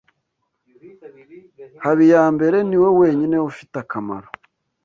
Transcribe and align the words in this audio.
Habiyambere 1.83 2.57
niwe 2.69 2.89
wenyine 2.99 3.37
ufite 3.49 3.75
akamaro. 3.83 4.27